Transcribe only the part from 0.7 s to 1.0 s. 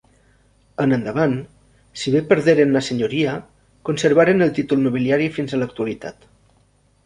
En